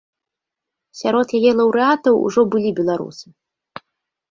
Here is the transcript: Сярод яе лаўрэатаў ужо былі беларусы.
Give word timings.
Сярод 1.01 1.27
яе 1.41 1.51
лаўрэатаў 1.59 2.13
ужо 2.25 2.41
былі 2.57 2.75
беларусы. 2.83 3.27